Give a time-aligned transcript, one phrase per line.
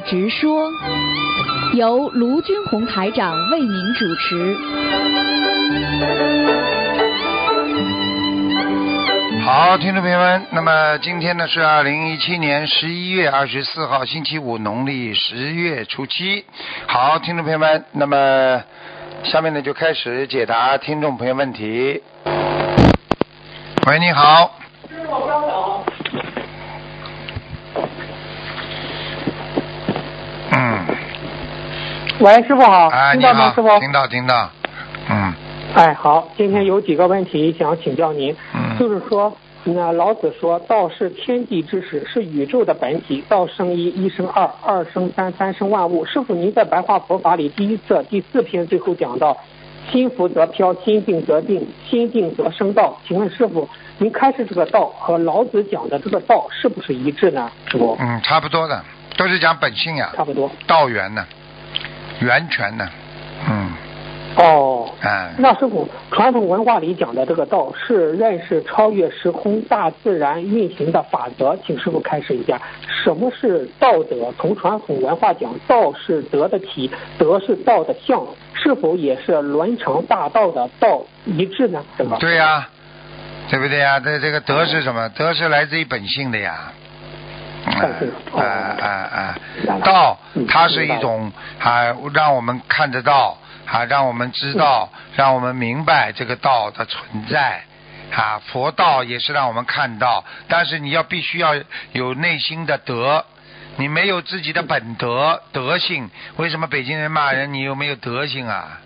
[0.00, 0.70] 直说，
[1.74, 4.56] 由卢军红台长为您主持。
[9.44, 16.44] 好，听众朋友们，那么今天呢是二零一七年十一月二十四号，星期五，农历十月初七。
[16.86, 18.62] 好，听众朋友们，那么
[19.24, 22.02] 下面呢就开始解答听众朋友问题。
[23.86, 24.56] 喂，你好。
[30.52, 30.84] 嗯，
[32.20, 34.50] 喂，师傅好，哎，听到吗，师傅？，听到听到，
[35.08, 35.32] 嗯
[35.74, 46.04] 哎，好，今天有几个问题想请教您，嗯就是说，那老子说道是天地之始，是宇宙的本体，道生一，一生二，二生三，三生万物。
[46.04, 49.34] 师傅，您在白话佛法里第一册第四篇最后讲到，
[49.90, 52.98] 心浮则飘，心静则定，心定则生道。
[53.08, 53.66] 请问师傅，
[53.96, 57.50] 您开始这个道和老子讲的这个道是不是一致呢？
[57.70, 58.84] 师傅，嗯，差不多的，
[59.16, 60.50] 都是讲本性呀，差不多。
[60.66, 61.24] 道源呢，
[62.20, 62.88] 源泉呢，
[63.48, 63.72] 嗯，
[64.36, 72.60] 哦，哎，那师傅，传统文化里讲的这个道是认识超越时空、大自然运行的法则，请师傅开始一下，
[73.02, 74.32] 什么是道德？
[74.38, 81.82] 从传统文化讲，道是德的体，德是道的相，是否也是伦常大道的道一致呢？
[81.96, 82.18] 对吧？
[82.20, 82.68] 对呀、
[83.48, 85.08] 对不对呀、这这个德是什么？
[85.16, 86.70] 德是来自于本性的呀。
[87.66, 88.42] 啊
[88.80, 89.36] 啊啊
[89.84, 97.62] 道嗯它是一种啊，让我们看得到啊，让我们知道，让我们明白这个道的存在
[98.14, 98.40] 啊。
[98.46, 101.54] 佛道也是让我们看到，但是你要必须要
[101.92, 103.24] 有内心的德。
[103.76, 107.54] 你没有自己的本德德性，为什么北京人骂人？
[107.54, 108.80] 你有没有德性啊？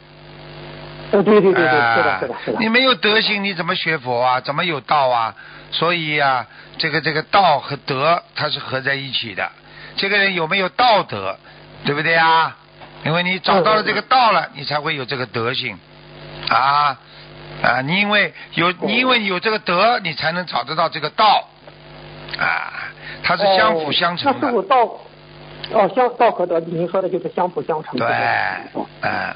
[1.11, 2.59] 呃，对对对对，是的啊是的是的。
[2.61, 4.41] 你没有德行，你怎么学佛啊？
[4.41, 5.35] 怎么有道啊？
[5.75, 6.47] 所以啊，
[6.79, 9.51] 这个这个道和德它是合在一起的。
[9.97, 11.37] 这个人有没有道德，
[11.85, 12.57] 对不对啊？
[13.05, 15.77] 因为你找到了这个道了，你才会有这个德性
[16.49, 16.97] 啊
[17.63, 17.81] 啊！
[17.83, 21.49] 你因为有你因为有这个德，你才能找得到这个道
[22.39, 22.73] 啊，
[23.23, 24.49] 它是相辅相成的。
[24.49, 24.77] 哦那道，
[25.73, 27.99] 哦，相道和德，您说的就是相辅相成。
[27.99, 28.09] 对
[29.03, 29.35] 嗯。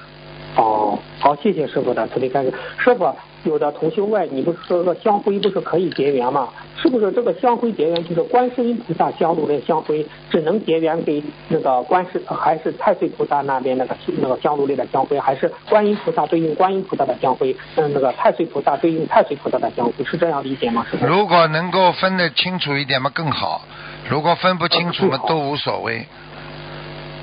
[0.57, 2.53] 哦，好，谢谢师傅的慈悲开示。
[2.79, 6.49] 师傅，有的同修问，你不是说这个香灰不是可以结缘吗？
[6.77, 17.57] 是不是这个香灰结缘就是观世音菩萨香炉的香灰，只能结缘给那个观世，还是太岁菩萨那边那个那个香炉里的香灰，还是观音菩萨对应观音菩萨的香灰？
[17.77, 20.87] 嗯，那个太岁菩萨对应太岁菩萨的香灰，是这样理解吗？
[21.01, 23.63] 如果能够分得清楚一点嘛更好，
[24.09, 26.07] 如果分不清楚嘛都无所谓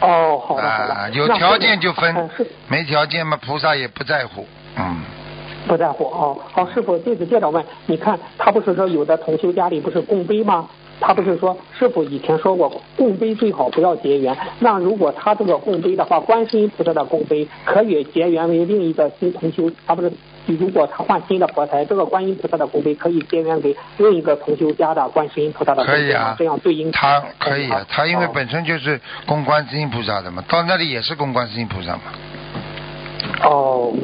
[0.01, 0.93] 哦，好的好的。
[0.93, 2.29] 啊，有条件就嗯分，
[2.67, 4.45] 没条件嘛菩萨也不在乎，
[4.75, 4.97] 嗯，
[5.67, 6.37] 不在乎哦。
[6.51, 10.67] 好，师傅，弟子接着问，你看他不是说有的同修家里不是供杯吗？
[10.97, 20.09] 他不是说师傅以前说过供杯最好不要结缘，那如果他这个供杯的话，观世音菩萨的供杯可以结缘为另一个新同修，他不是
[20.45, 25.83] 如果他换新的佛台，这个观音菩萨的供杯可以结缘给另一个同修家的观世音菩萨的？
[25.83, 32.03] 可以啊这样对应他可以啊，他因为哦本身就是供观世音菩萨的嘛，到那里也是供观世音菩萨嘛，
[32.53, 32.54] 哦，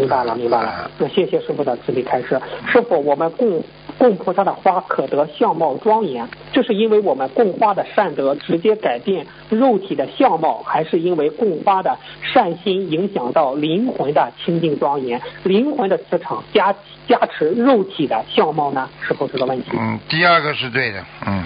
[0.01, 0.89] 明白了，明白了。
[0.97, 2.39] 那谢谢师傅的慈悲开示。
[2.67, 3.63] 师傅，我们供
[3.99, 11.95] 供菩萨的花可得相貌庄严，这是因为我们供花的善德直接改变肉体的相貌，还是因为供花的
[12.33, 16.73] 善心影响到灵魂的清净庄严，灵魂的磁场加
[17.07, 18.89] 加持肉体的相貌呢？
[19.01, 19.69] 是否这个问题？
[19.77, 21.45] 嗯，第二个是对的，嗯，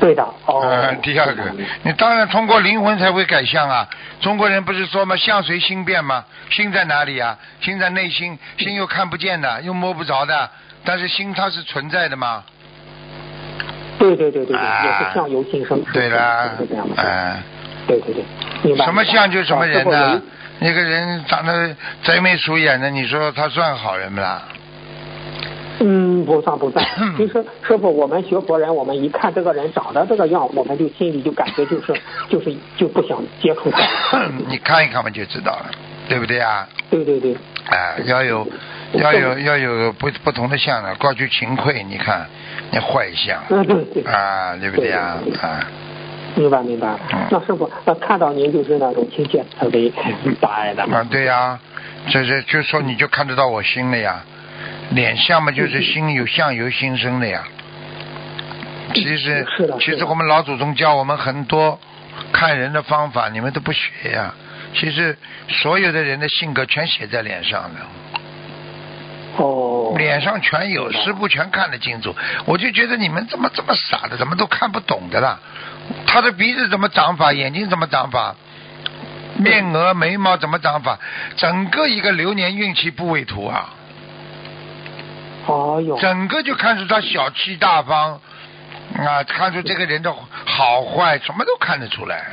[0.00, 0.22] 对的。
[0.46, 0.60] 哦。
[0.62, 1.44] 呃，第二个，
[1.82, 3.88] 你当然通过灵魂才会改相啊。
[4.20, 5.14] 中国人不是说吗？
[5.16, 6.24] 相随心变吗？
[6.50, 7.38] 心在哪里啊？
[7.60, 10.50] 心在内心，心又看不见的，又摸不着的，
[10.84, 12.42] 但是心它是存在的嘛。
[13.98, 15.82] 对对对对对，啊也是相由心生。
[15.92, 17.02] 对啦是这样，的。
[17.02, 17.42] 哎、
[17.86, 18.14] 对对
[18.62, 20.26] 对，什么相就什么人啊师呢傅？
[20.62, 24.42] 那个人长得贼眉鼠眼的，你说他算好人不啦？
[25.80, 26.84] 嗯，不算不算。
[27.16, 31.94] 其实师傅，我们学佛人，我们一看这个人长得这个样，我们就心里就感觉就是
[32.28, 33.80] 就是就不想接触他。
[34.48, 35.70] 你看一看嘛就知道了，
[36.08, 36.68] 对不对啊？
[36.90, 37.34] 对对对，
[37.70, 38.46] 哎、要有
[38.92, 42.26] 要有要有不不同的相的，过去勤愧，你看
[42.72, 45.64] 那坏相嗯对对，啊，对不对啊啊，
[46.34, 47.20] 明白明白嗯。
[47.30, 49.90] 那师傅，那看到您就是那种亲切慈悲
[50.40, 50.82] 大爱的。
[50.82, 51.58] 啊，对呀、
[52.08, 54.22] 这这就说你就看得到我心了呀，
[54.90, 57.44] 脸相嘛就是心有相由心生的呀。
[58.92, 59.46] 其实
[59.80, 61.78] 其实我们老祖宗教我们很多
[62.32, 64.34] 看人的方法，你们都不学呀。
[64.74, 65.16] 其实
[65.48, 72.14] 所有的人的性格全写在脸上的，哦，脸上全有，师傅全看得清楚。
[72.44, 75.38] 我就觉得你们怎么这么傻的，怎么都看不懂的啦？
[76.06, 78.36] 他的鼻子怎么长法，眼睛怎么长法，
[79.36, 80.98] 面额眉毛怎么长法，
[81.36, 83.74] 整个一个流年运气部位图啊，
[85.46, 88.20] 哦哟，整个就看出他小气大方
[88.98, 90.12] 啊，看出这个人的
[90.44, 92.26] 好坏，什么都看得出来。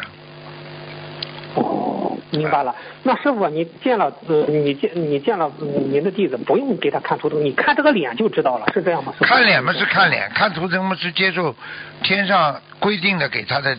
[1.55, 2.75] 哦，明白了。
[3.03, 9.13] 那师傅，你见了呃，你见你见了嗯您的弟子，不用给他看图腾，你看这个脸就知道了，是这样吗？
[9.21, 11.55] 看脸嘛是看脸，看图腾嘛是接受
[12.03, 13.75] 天上规定的给他的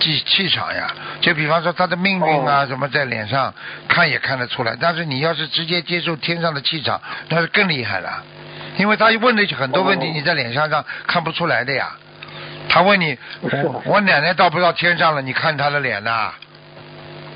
[0.00, 0.92] 气气场呀。
[1.20, 3.54] 就比方说他的命运啊哦什么在脸上
[3.86, 8.24] 看也看得出来，但是你要是直接接受天上的气场，那是更厉害了。
[8.76, 11.92] 因为他问的很多问题，哦你在脸上上看不出来的呀。
[12.68, 15.22] 他问你，我我奶奶到不到天上了？
[15.22, 16.34] 你看她的脸呐、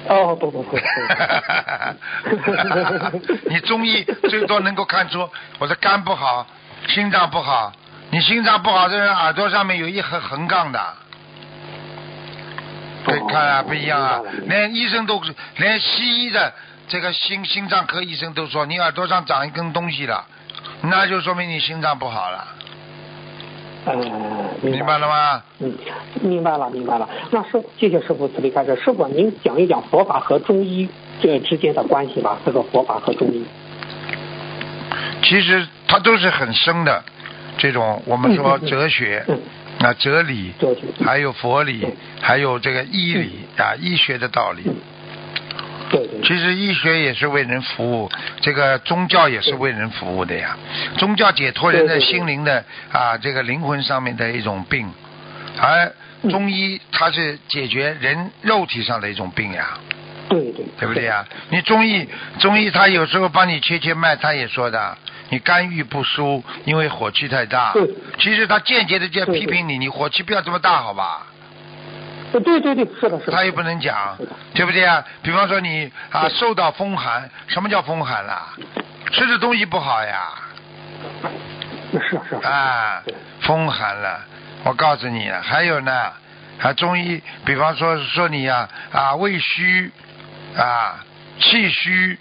[0.06, 0.76] 哦，不不不，
[3.48, 5.26] 你中医最多能够看出
[5.58, 6.46] 我的肝不好，
[6.88, 7.72] 心脏不好。
[8.10, 10.94] 你心脏不好的人耳朵上面有一横横杠的，
[13.06, 15.22] 对，看啊不一样啊连医生都
[15.56, 16.52] 连西医的
[16.88, 20.26] 这个心心脏科医生都说你耳朵上长一根东西了，
[20.82, 22.48] 那就说明你心脏不好了，
[23.84, 23.94] 呃，
[24.60, 25.42] 明白了吗？
[25.60, 25.72] 嗯，
[26.20, 27.08] 明白了，明白了。
[27.30, 28.74] 那师，谢谢师傅慈悲开示。
[28.76, 30.88] 师傅，您讲一讲佛法和中医
[31.20, 32.38] 这之间的关系吧。
[32.44, 33.44] 这个佛法和中医。
[35.22, 37.02] 其实它都是很深的，
[37.56, 39.40] 这种我们说嗯嗯嗯哲学嗯，
[39.80, 44.64] 啊哲理，哲学还有佛理嗯，还有这个医理啊医学的道理。
[45.92, 46.20] 对对。
[46.22, 48.10] 其实医学也是为人服务，
[48.40, 50.56] 这个宗教也是为人服务的呀。
[50.98, 54.90] 宗教解脱人的心灵的啊这个灵魂上面的一种病，
[55.58, 55.92] 而
[56.30, 59.78] 中医它是解决人肉体上的一种病呀。
[60.28, 60.64] 对对。
[60.78, 61.24] 对不对呀？
[61.50, 64.96] 你中医中医他有时候帮你切切脉，他也说的，
[65.28, 67.88] 你肝郁不舒，因为火气太大对。
[68.18, 71.26] 其实他间接的在对批评你，你火气不要这么大，好吧？
[72.40, 73.32] 对对对对，是的，是的。
[73.32, 74.16] 他又不能讲，
[74.54, 75.04] 对不对啊？
[75.22, 78.48] 比方说你啊受到风寒，什么叫风寒啦？
[79.12, 80.30] 吃的东西不好呀，
[81.92, 82.34] 是是是。
[82.46, 84.20] 啊对，风寒了。
[84.64, 86.12] 我告诉你了，还有呢，
[86.60, 89.90] 啊中医，比方说说你呀啊胃虚
[90.56, 91.04] 啊
[91.38, 92.18] 气虚，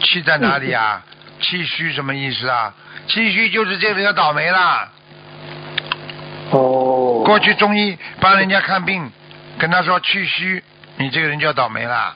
[0.00, 1.02] 气在哪里啊？
[1.40, 2.74] 气虚什么意思啊？
[3.06, 4.88] 气虚就是这个人要倒霉啦。
[6.50, 7.22] 哦。
[7.24, 9.10] 过去中医帮人家看病，
[9.58, 10.62] 跟他说去虚，
[10.96, 12.14] 你这个人就要倒霉了。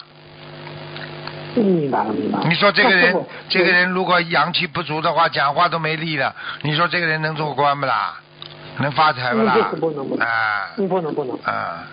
[1.55, 2.47] 明白了，明白了。
[2.49, 3.15] 你说这个人
[3.49, 8.19] 这个人如果阳气不足的话，讲话都没力了，你说这个人能做官不啦？
[8.79, 9.79] 能发财不啦嗯？
[9.81, 11.85] 不能不能啊嗯，不能不能，啊！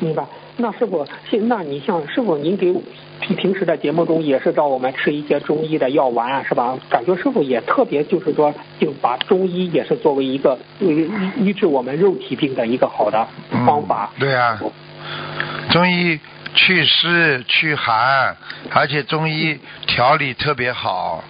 [0.00, 0.24] 明白。
[0.56, 2.74] 那师傅，现那你像师傅，您给
[3.20, 6.76] 平平时的节目中也是找我们吃一些中医的药丸啊，是吧？
[6.88, 13.26] 感觉师傅也特别就是说，就把中医也是作为一个呃医医治我们肉体病的一个好的
[13.66, 14.10] 方法。
[14.16, 14.60] 嗯对啊，
[15.70, 16.18] 中医
[16.54, 18.36] 祛湿祛寒，
[18.72, 21.22] 而且中医调理特别好。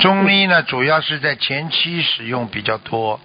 [0.00, 3.18] 中医呢，主要是在前期使用比较多，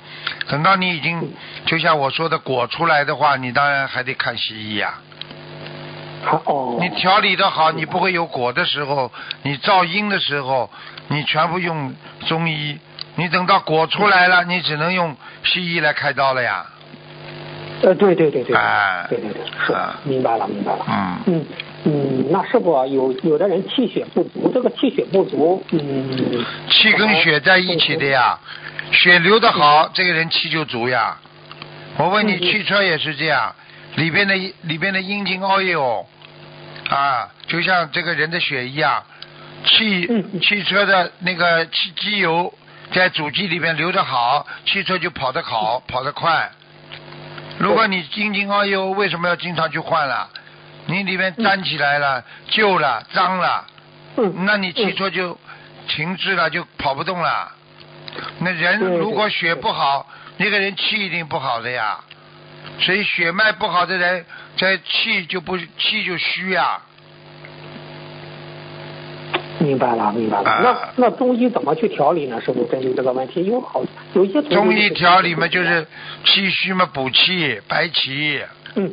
[0.47, 1.33] 等到你已经
[1.65, 4.93] 就像我说的果出来的话，你当然还得看西医呀、
[6.79, 9.11] 你调理的好，你不会有果的时候，
[9.43, 10.69] 你造阴的时候，
[11.07, 11.93] 你全部用
[12.27, 12.77] 中医，
[13.15, 16.65] 你等到果出来了，你只能用西医来开刀了呀。
[17.81, 20.85] 呃，对对对对，哎对对对，是啊，明白了明白了。
[20.87, 21.45] 嗯，嗯
[21.85, 28.37] 嗯，那是否有有的人气血不足，这个气血不足，嗯，气跟血在一起的呀，
[28.91, 31.17] 血流的好，这个人气就足呀。
[31.97, 33.55] 我问你，汽车也是这样，
[33.95, 36.05] 里边的里边的阴茎 oil
[36.89, 39.03] 啊，就像这个人的血一样，
[39.63, 40.07] 汽
[40.41, 42.53] 汽车的那个汽机油
[42.91, 46.49] 在主机里面流得好，汽车就跑得好，跑得快。
[47.59, 50.29] 如果你阴茎 oil 为什么要经常去换了？
[50.87, 53.67] 你里面粘起来了、旧了、脏了，
[54.17, 55.37] 嗯，那你汽车就
[55.87, 57.51] 停滞了，就跑不动了。
[58.39, 61.99] 那人如果血不好，那个人气一定不好的呀。
[62.79, 64.25] 所以血脉不好的人，
[64.55, 66.79] 这气就不气就虚呀。
[69.59, 70.49] 明白了明白了。
[70.49, 72.39] 啊那那中医怎么去调理呢？
[72.39, 75.85] 是不是针对这个问题，有好有一些中医调理嘛，就是
[76.23, 78.41] 气虚嘛，补气、白芪，
[78.75, 78.89] 嗯，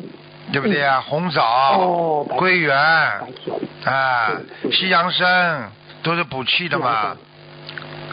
[0.51, 1.01] 对不对啊？
[1.01, 1.43] 红枣、
[1.79, 4.33] 哦桂圆啊
[4.73, 5.71] 西洋参
[6.03, 7.17] 都是补气的嘛，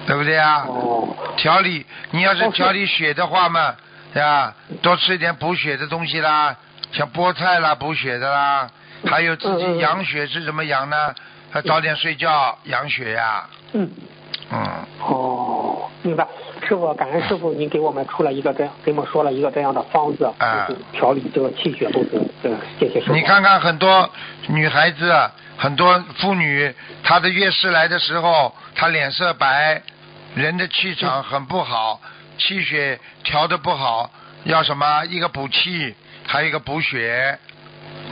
[0.06, 0.64] 对不对啊？
[0.68, 3.76] 哦，调理，你要是调理血的话嘛，
[4.14, 6.56] 呀，多吃一点补血的东西啦，
[6.92, 8.70] 像菠菜啦，补血的啦，
[9.06, 11.14] 还有自己养血是怎么养呢？
[11.52, 13.46] 还早点睡觉养血呀。
[13.74, 13.90] 嗯。
[14.52, 14.86] 嗯。
[15.00, 16.28] 哦，明白。
[16.68, 22.32] 师傅，感恩师傅，您给我们出了一个这样，给我们说了一个这样的方子，就是调理这个气血不足。
[22.42, 23.14] 对谢谢师傅。
[23.14, 24.10] 你看看很多
[24.48, 29.82] 女孩子，很多妇女，她的月事来的时候，她脸色白，
[30.36, 32.00] 人的气场很不好，
[32.38, 34.10] 气血调的不好，
[34.44, 35.06] 要什么？
[35.06, 35.94] 一个补气，
[36.26, 37.38] 还有一个补血，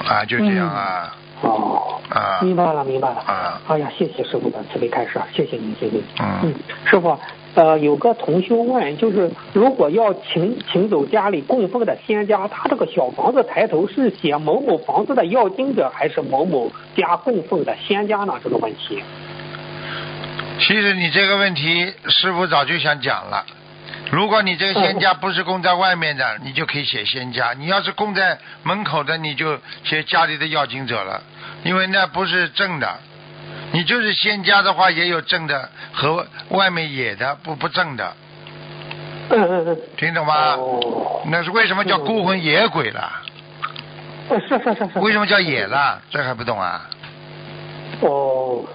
[0.06, 1.16] 啊，就这样啊。
[1.42, 3.16] 哦，啊，明白了，明白了。
[3.22, 5.98] 啊，哎呀，谢谢师傅的慈悲开示，谢谢您，谢谢。
[6.20, 6.54] 嗯，
[6.86, 7.20] 师傅，
[7.56, 18.36] 呃，有个同修问，就是如果要请请走家里供奉的仙家，他这个小房子抬头是写某某房子的要经者，还是某某家供奉的仙家呢？
[18.44, 19.02] 这个问题。
[20.60, 23.44] 其实你这个问题，师傅早就想讲了。
[24.12, 31.24] 如果你这个仙家不是供在外面的，你就可以写仙家；你要是供在门口的，你就写家里的要经者了，
[31.64, 33.00] 因为那不是正的。
[33.72, 38.14] 你就是仙家的话，也有正的和外面野的不不正的。
[39.30, 39.80] 嗯嗯嗯。
[39.96, 40.56] 听懂吗？
[40.56, 41.22] 哦。
[41.28, 43.10] 那是为什么叫孤魂野鬼了？
[44.30, 45.00] 是是是是。
[45.00, 46.02] 为什么叫野了？
[46.10, 46.86] 这还不懂啊？
[48.02, 48.66] 哦，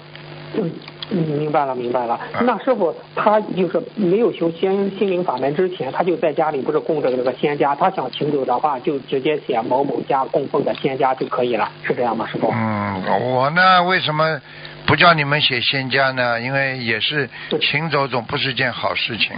[0.54, 0.72] 嗯。
[1.10, 2.18] 嗯，明白了，明白了。
[2.40, 12.52] 那师傅他就是没有修仙心灵法门之前，他就在家里不是供着这个仙家，他想请走的话，就直接写某某家供奉的仙家就可以了，是这样吗，师傅？
[12.52, 14.40] 嗯，我呢为什么
[14.84, 16.40] 不叫你们写仙家呢？
[16.40, 19.36] 因为也是请走总不是件好事情。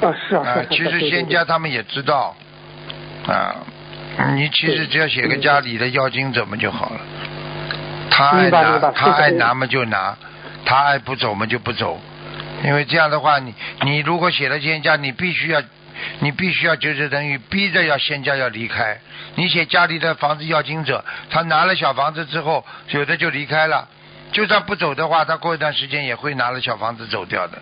[0.00, 0.66] 啊，是啊，是啊。
[0.70, 2.34] 其实仙家他们也知道，
[3.28, 3.54] 啊，
[4.34, 7.00] 你其实只要写个家里的妖精怎么就好了。
[8.10, 10.16] 他爱拿，他爱拿嘛就拿。
[10.64, 11.98] 他爱不走嘛就不走，
[12.64, 15.62] 因为这样的话，你你如果写了仙家，你必须要，
[16.20, 18.98] 你必须要就是等于逼着要仙家要离开。
[19.36, 23.88] 你写家里的房子要经者，他拿了小房子之后，有的就离开了。
[24.30, 27.58] 就算不走的话，他过一段时间也会拿了小房子走掉的。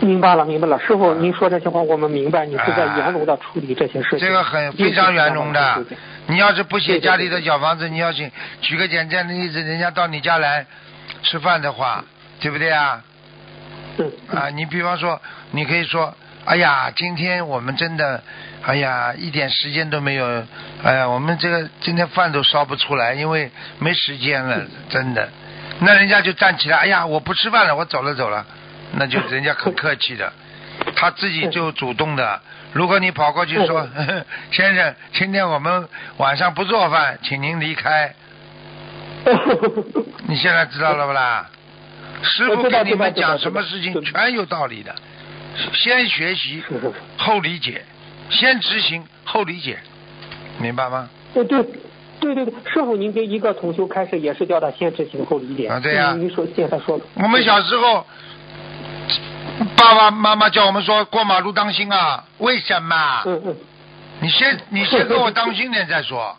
[0.00, 4.20] 明白了，明白了，师傅，您说这些话我们明白，你是在圆融的处理这些事情。
[4.20, 5.84] 这个很非常圆融的。
[6.26, 10.64] 你要是不写家里的小房子，你要写，举个简单的例子，人家到你家来
[11.22, 12.04] 吃饭的话，
[12.40, 13.02] 对不对啊？
[14.32, 18.22] 啊，你比方说，你可以说，哎呀，今天我们真的，
[18.62, 20.46] 哎呀，一点时间都没有，
[20.82, 25.28] 哎呀，我们这个今天饭都烧不出来，因为没时间了，真的。
[25.80, 28.46] 那人家就站起来，哎呀，我不吃饭了，我走了走了，
[28.92, 30.32] 那就人家很客气的，
[30.94, 32.40] 他自己就主动的。
[32.72, 33.86] 如果你跑过去说，
[34.50, 38.14] 先生，今天我们晚上不做饭，请您离开。
[40.26, 41.50] 你现在知道了不啦？
[42.22, 44.94] 师傅跟你们讲什么事情全有道理的，
[45.74, 46.62] 先学习
[47.18, 47.84] 后理解，
[48.30, 49.78] 先执行后理解，
[50.58, 51.10] 明白吗？
[51.34, 51.62] 对对
[52.20, 55.68] 对对对，师傅您跟一个同修开始也是叫他先执行后理解。
[55.68, 56.14] 啊，对呀。
[56.16, 56.98] 你说现在说。
[57.16, 58.06] 我们小时候。
[59.82, 63.24] 爸爸妈妈叫我们说过马路当心啊，为什么？
[64.20, 66.36] 你先你先给我当心点再说。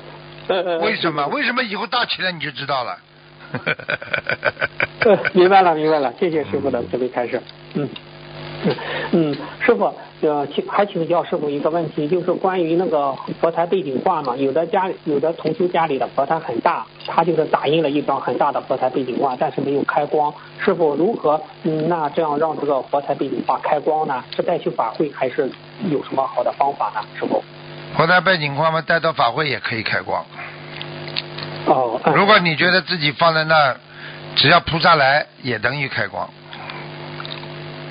[0.80, 1.26] 为什么？
[1.26, 2.98] 为什么以后大起来你就知道了？
[5.34, 7.42] 明白了，明白了，谢谢师傅的慈悲开示。
[7.74, 7.86] 嗯。
[9.12, 20.34] 嗯，师傅，呃，请还请教师傅一个问题，就是关于那个佛台背景画嘛，有的家有的同修家里的佛台很大，他就是打印了一张很大的佛台背景画，但是没有开光。
[20.58, 21.40] 师傅如何？
[21.62, 24.24] 嗯，那这样让这个佛台背景画开光呢？
[24.34, 25.48] 是带去法会还是
[25.88, 27.00] 有什么好的方法呢？
[27.16, 27.42] 师傅？
[27.96, 30.24] 佛台背景画嘛，带到法会也可以开光。
[31.66, 32.00] 哦。
[32.14, 33.74] 如果你觉得自己放在那，
[34.34, 36.28] 只要菩萨来，也等于开光。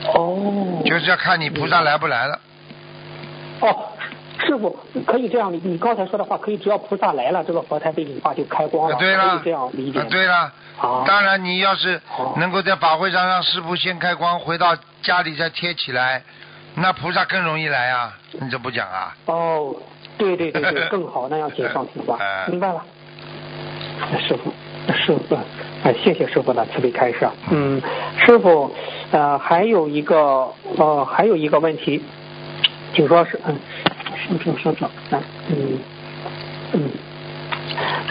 [0.05, 2.39] 哦，就是要看你菩萨来不来了。
[3.61, 3.91] 哦，
[4.45, 10.01] 师傅可以这样，你你刚才说的话可以，只要菩萨来了，这个佛台背景画就开光了，对了，这样理解。
[10.05, 10.51] 对了，
[11.05, 11.99] 当然你要是
[12.37, 16.21] 能够在法会上让师傅先开光，回到家里再贴起来，
[16.75, 18.13] 那菩萨更容易来啊！
[18.39, 19.15] 你这不讲啊？
[19.25, 19.75] 哦，
[20.17, 22.83] 对对对对， 更好，那样锦上添花，明白了。
[24.27, 24.53] 师傅，
[24.93, 27.27] 师傅，啊，谢谢师傅的慈悲开示。
[27.51, 27.81] 嗯，
[28.25, 28.71] 师傅。
[29.09, 32.03] 呃，还有一个呃，还有一个问题，
[32.93, 33.55] 请说是嗯，
[34.43, 35.79] 稍等稍等，嗯
[36.73, 36.89] 嗯，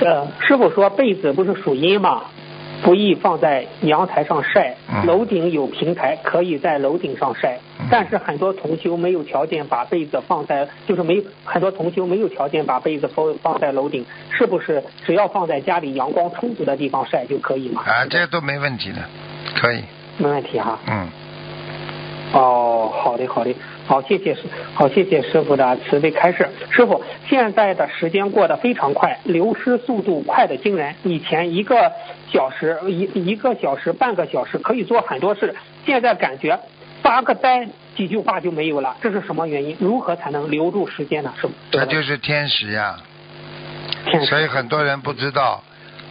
[0.00, 2.22] 呃，师傅说被子不是属阴吗，
[2.82, 7.58] 不宜放在阳台上晒，楼顶有平台，可以在楼顶上晒。
[7.90, 17.82] 但是很多同修没有条件把被子放在，就是没很多同修没有条件把被子放放在楼顶，是不是只要放在家里阳光充足的地方晒就可以吗？
[17.84, 18.98] 啊，这都没问题的，
[19.54, 19.82] 可以。
[20.18, 20.78] 没问题哈。
[20.86, 21.08] 嗯。
[22.32, 23.54] 哦，好的好的，
[23.86, 24.42] 好，谢谢师，
[24.74, 26.48] 好，谢谢师傅的慈悲开示。
[26.70, 30.92] 师傅，现在的时间过得非常快，流失速度快的惊人。
[31.04, 31.92] 以前一个
[32.32, 36.58] 小时一一个小时半个小时可以做很多事，现在感觉
[37.00, 39.76] 发个呆几句话就没有了，这是什么原因？
[39.78, 41.32] 如何才能留住时间呢？
[41.40, 42.96] 师傅，他就是天时呀，
[44.04, 45.62] 天时所以很多人不知道，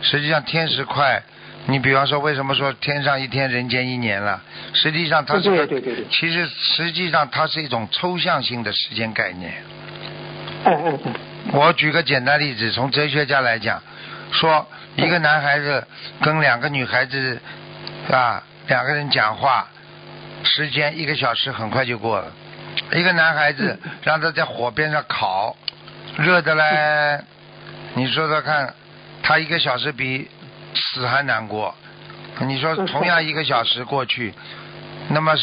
[0.01, 1.21] 实际上天时快。
[1.67, 4.39] 你比方说，为什么说天上一天，人间一年了？
[4.73, 9.53] 实际上它是个，对对对对其实实际上它是一种抽象性的时间概念。
[10.65, 11.13] 嗯嗯嗯，
[11.53, 13.81] 我举个简单例子，从哲学家来讲，
[14.31, 15.87] 说一个男孩子
[16.21, 17.41] 跟两个女孩子
[18.11, 19.67] 啊，两个人讲话，
[20.43, 22.31] 时间一个小时很快就过了。
[22.93, 25.55] 一个男孩子让他在火边上烤，
[26.17, 27.23] 热的嘞，
[27.95, 28.71] 你说说看，
[29.23, 30.29] 他一个小时比
[30.75, 31.73] 死还难过。
[32.41, 34.33] 你说嗯同样一个小时过去，
[35.09, 35.33] 那么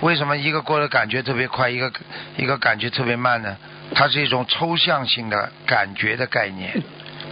[0.00, 1.92] 为什么一个过得感觉特别快，一个
[2.36, 3.56] 一个感觉特别慢呢？
[3.94, 6.82] 它是一种抽象性的感觉的概念，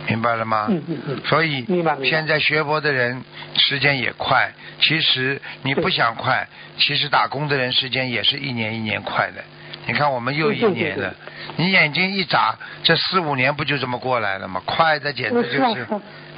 [0.07, 0.67] 明白了吗？
[0.69, 1.67] 嗯嗯嗯所以
[2.05, 3.25] 现在学佛的人
[3.57, 6.47] 时间也快，其实你不想快，
[6.79, 9.43] 其实打工的人时间也是一年一年快的。
[9.87, 11.13] 你看我们又一年了，
[11.57, 12.55] 你眼睛一眨，
[12.85, 14.63] 这四五年不就这么过来了吗？
[14.67, 15.89] 快的简直就是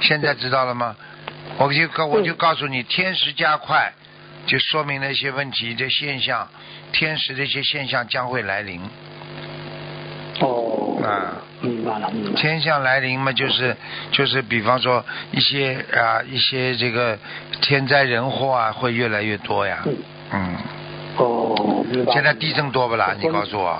[0.01, 0.95] 现在知道了吗？
[1.57, 3.93] 我就告我就告诉你，天时加快，
[4.47, 6.47] 就说明了一些问题的现象，
[6.91, 8.81] 天时的一些现象将会来临。
[10.39, 12.35] 哦，啊明白了明白了。
[12.35, 13.75] 天象来临嘛，就是
[14.11, 17.17] 就是，比方说一些啊一些这个
[17.61, 19.83] 天灾人祸啊，会越来越多呀。
[19.85, 19.95] 嗯
[20.31, 20.57] 嗯，
[21.17, 21.85] 哦。
[22.11, 23.15] 现在地震多不啦？
[23.19, 23.79] 你告诉我。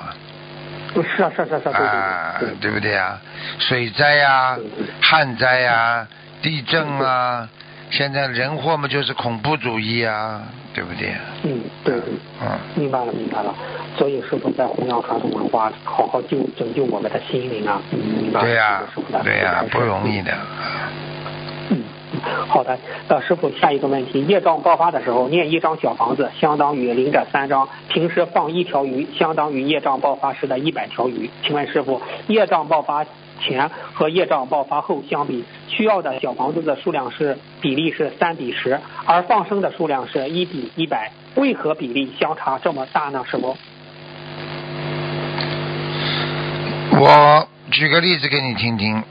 [1.02, 3.18] 是啊是啊是啊是啊，啊对不对啊？
[3.58, 6.06] 水灾呀对对、旱灾呀、
[6.42, 7.48] 地震啊，
[7.90, 10.42] 现在人祸嘛就是恐怖主义啊，
[10.74, 11.14] 对不对？
[11.44, 12.12] 嗯对对。
[12.42, 13.54] 嗯，明白了，明白了。
[13.96, 17.80] 所以师傅在弘扬传统文化，好好救拯救我们的心灵啊！
[17.92, 18.46] 嗯明白了。
[18.46, 20.20] 对呀师傅的，对呀，不容易。
[20.22, 20.32] 的。
[21.70, 21.82] 嗯，
[22.48, 22.78] 好的。
[23.08, 31.30] 呃，师傅，下一个问题，业障爆发的时候，念一张小房子相当于零点三张，平时放一条鱼相当于业障爆发时的一百条鱼。
[31.42, 33.04] 请问师傅，业障爆发
[33.40, 43.24] 前和业障爆发后相比，需要的小房子的数量是比例是三比十，而放生的数量是一比一百，为何比例相差这么大呢？
[43.30, 43.56] 师傅？
[46.96, 49.02] 我举个例子给你听听，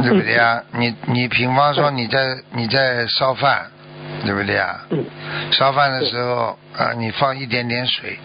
[0.00, 0.62] 对不对啊？
[0.72, 3.66] 你你比方说你在你在烧饭，
[4.24, 4.80] 对不对啊？
[4.90, 5.04] 嗯
[5.50, 8.18] 烧饭的时候啊，你放一点点水，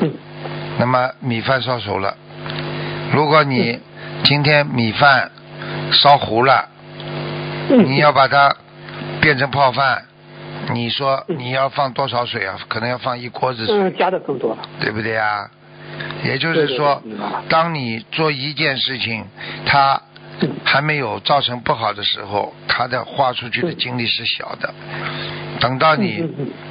[0.00, 0.12] 嗯
[0.78, 2.16] 那么米饭烧熟了。
[3.12, 3.78] 如果你
[4.24, 5.30] 今天米饭
[5.92, 6.68] 烧糊了，
[7.70, 8.54] 嗯，你要把它
[9.20, 10.02] 变成泡饭，
[10.72, 12.58] 你说嗯你要放多少水啊？
[12.68, 14.62] 可能要放一锅子水，嗯加的更多了。
[14.80, 15.48] 对不对啊？
[16.24, 17.02] 也就是说
[17.48, 19.24] 当你做一件事情，
[19.66, 20.00] 它嗯
[20.64, 24.72] 还没有造成不好的时候，他的花出去的精力是小的。
[25.60, 26.24] 等到你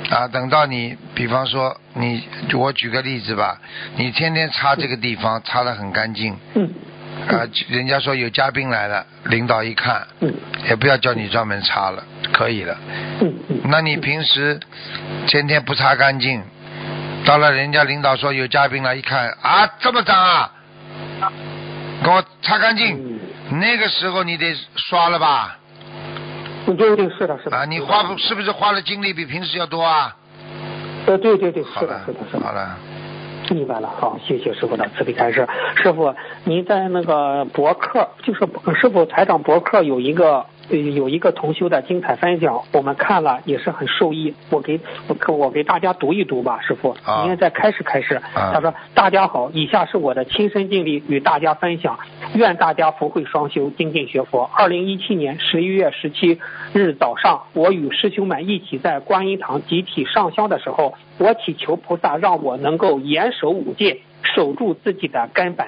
[0.10, 3.62] 啊，等到你，比方说你，我举个例子吧，
[3.96, 6.70] 你天天擦这个地方擦得很干净，嗯。
[7.28, 10.34] 啊，人家说有嘉宾来了，领导一看，嗯。
[10.68, 12.78] 也不要叫你专门擦了，可以了。
[13.66, 14.60] 那你平时
[15.28, 16.42] 天天不擦干净，
[17.24, 20.52] 到了人家领导说有嘉宾来，一看啊这么脏啊，
[22.04, 23.11] 给我擦干净。
[23.52, 25.58] 那个时候你得刷了吧？
[26.66, 27.58] 对，对对是的是的。
[27.58, 30.16] 啊，你花不是不是花的精力比平时要多啊？
[31.08, 32.46] 呃对对对是的是的是的。
[32.46, 32.78] 好了，
[33.50, 35.48] 明白了，好，谢谢师傅的慈悲开示。
[35.76, 38.48] 师傅，您在那个博客，就是
[38.80, 44.34] 师傅台长博客有一个呃有一个同修的精彩分享，我们看了也是很受益。
[44.50, 44.80] 我给
[45.28, 48.16] 我我给大家读一读吧，师傅，啊您再开始开始。
[48.16, 52.00] 啊他说：“大家好，以下是我的亲身经历与大家分享，
[52.36, 56.40] 愿大家福慧双修，精进学佛。”二零一七年十一月十七
[56.74, 64.00] 日早上，我与师兄们一起在观音堂集体上香的时候，我祈求菩萨让我能够严守五戒，
[64.36, 65.68] 守住自己的根本。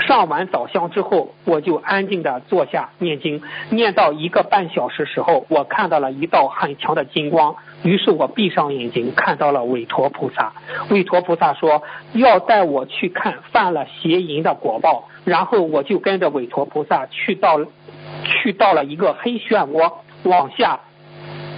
[0.00, 7.54] 上完早香之后，我就安静的坐下念经，念到一个半小时时候，我看到了一道很强的金光，
[7.84, 10.52] 于是我闭上眼睛，看到了韦陀菩萨。
[10.90, 17.60] 韦陀菩萨说要带我去看犯了邪淫的果报，然后我就跟着韦陀菩萨去到
[18.24, 19.92] 去到了一个黑漩涡，
[20.24, 20.80] 往下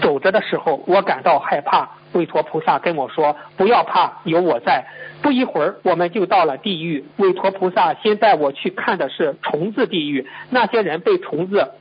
[0.02, 1.90] 走着的时候，我感到害怕。
[2.12, 4.86] 韦陀菩萨跟我说：“不要怕，有我在。”
[5.22, 7.04] 不一会儿，我们就到了地狱。
[7.16, 11.72] 韦陀菩萨先带我去看的是虫子地狱，那些人被虫子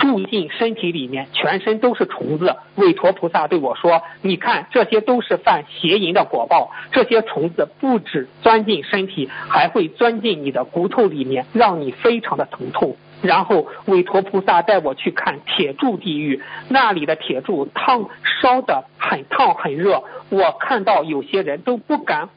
[0.00, 2.56] 住进身体里面，全身都是虫子。
[2.74, 6.72] 韦陀菩萨对我说：“你看，这些都是犯邪淫的果报。
[6.90, 18.10] 这些虫子不止钻进身体，还会钻进你的骨头里面，让你非常的疼痛。”然后韦陀菩萨带我去看铁柱地狱，那里的铁柱烫
[18.42, 22.28] 烧的很烫很热，我看到有些人都不敢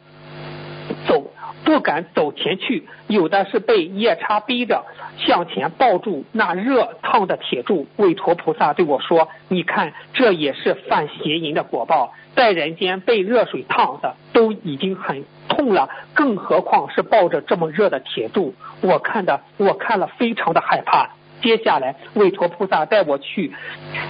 [1.07, 1.31] 走。
[1.65, 4.85] 不敢走前去，有的是被夜叉逼着
[5.17, 7.85] 向前抱住那热烫的铁柱。
[7.97, 21.09] 韦陀菩萨对我说：“你看，这也是犯邪淫的果报，在人间被热水烫的都已经很痛了，更何况是抱着这么热的铁柱。”我看的，我看了非常的害怕。
[21.41, 23.53] 接下来，韦陀菩萨带我去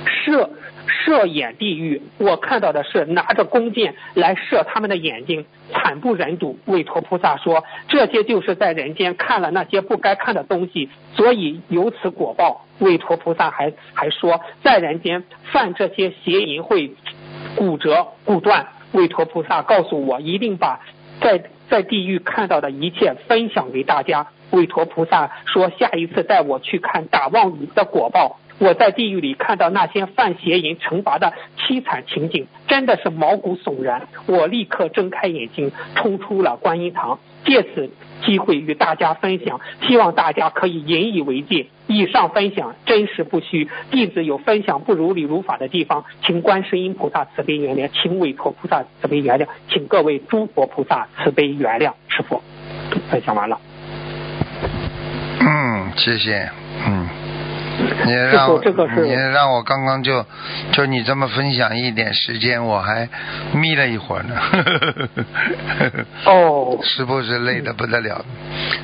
[0.06, 0.50] 射。
[0.90, 6.58] 射眼地狱，我看到的是拿着弓箭来射他们的眼睛，惨不忍睹。
[6.66, 12.66] 韦陀菩萨说，这些就是在人间看了那些不该看的东西，所以有此果报。
[12.80, 16.92] 韦陀菩萨还还说，在人间犯这些邪淫会
[17.56, 18.68] 骨折骨断。
[18.92, 20.80] 韦陀菩萨告诉我，一定把
[21.22, 24.28] 在在地狱看到的一切分享给大家。
[24.52, 28.40] 韦陀菩萨说，下一次带我去看打妄语的果报。
[28.60, 34.08] 我在地狱里看到那些犯邪淫惩罚的凄惨情景，真的是毛骨悚然。
[34.28, 37.90] 我立刻睁开眼睛，冲出了观音堂，借此
[38.26, 41.68] 机会与大家分享，希望大家可以引以为戒。
[41.88, 51.94] 以上分享真实不虚，弟子有分享不如理如法的地方，请观世音菩萨慈悲原谅，请韦陀菩萨慈悲原谅，请各位诸佛菩萨慈悲原谅。
[52.10, 52.42] 师傅，
[53.10, 53.60] 分享完了。
[55.40, 56.50] 嗯，谢谢。
[56.86, 57.19] 嗯。
[58.06, 58.60] 你让
[59.04, 60.26] 你让我刚刚就
[60.72, 63.08] 就你这么分享一点时间，我还
[63.54, 64.36] 眯了一会儿呢。
[66.26, 68.24] 哦， 是不是累得不得了？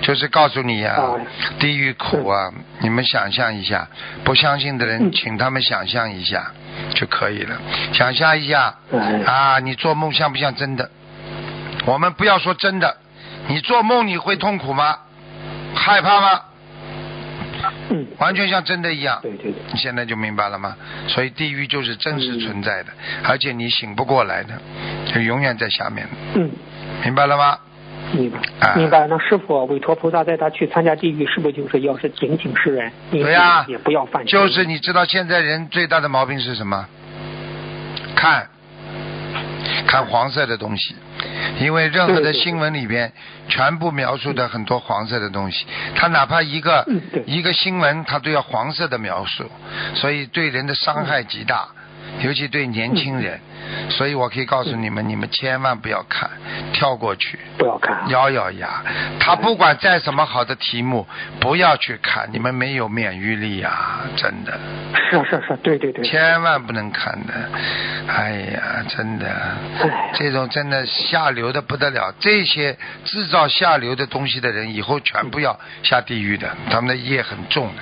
[0.01, 0.95] 就是告诉你呀，
[1.59, 2.51] 地狱苦啊！
[2.79, 3.87] 你们想象一下，
[4.23, 6.51] 不相信的人，请他们想象一下
[6.93, 7.57] 就可以了。
[7.93, 8.75] 想象一下
[9.25, 10.89] 啊，你做梦像不像真的？
[11.85, 12.97] 我们不要说真的，
[13.47, 14.97] 你做梦你会痛苦吗？
[15.75, 16.41] 害怕吗？
[17.89, 19.19] 嗯，完全像真的一样。
[19.21, 20.75] 对对对，你现在就明白了吗？
[21.07, 22.89] 所以地狱就是真实存在的，
[23.23, 24.53] 而且你醒不过来的，
[25.05, 26.07] 就永远在下面。
[26.35, 26.49] 嗯，
[27.03, 27.57] 明白了吗？
[28.13, 28.39] 明白。
[28.75, 29.07] 明白。
[29.07, 32.91] 那师傅，委托菩萨带他去参加地狱，是不是就是要是警醒世人？
[33.11, 34.25] 对呀，也不要犯。
[34.25, 36.87] 就是你知道现在人最大的毛病是什么？
[38.15, 38.47] 看，
[39.95, 40.95] 看黄色的东西。
[41.59, 43.11] 因为任何的新闻里边，
[43.47, 46.85] 全部描述的很多黄色的东西，他哪怕一个
[47.25, 49.49] 一个新闻，他都要黄色的描述，
[49.93, 51.67] 所以对人的伤害极大，
[52.21, 53.39] 尤其对年轻人。
[53.89, 56.29] 所以我可以告诉你们，你们千万不要看，
[56.71, 58.83] 跳过去，不要看，咬咬牙。
[59.19, 61.05] 他不管再什么好的题目，
[61.39, 64.57] 不要去看，你们没有免疫力啊，真的。
[65.09, 66.05] 是是是，对对对。
[66.05, 67.33] 千万不能看的，
[68.07, 69.25] 哎呀，真的，
[70.13, 72.13] 这种真的下流的不得了。
[72.19, 77.81] 这些制造下流的东西的人，以后全部要下地狱的，他们的业很重的。